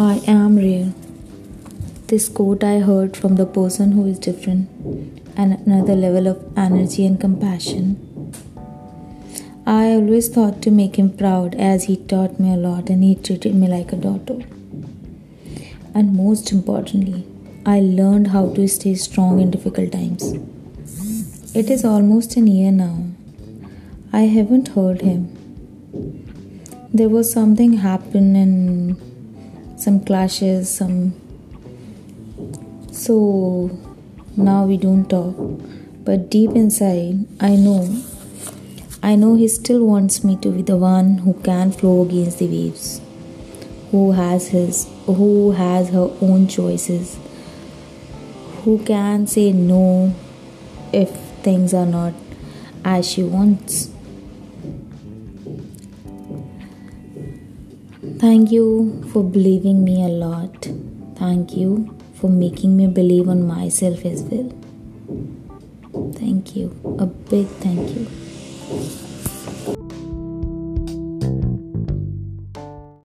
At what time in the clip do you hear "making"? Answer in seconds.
62.28-62.76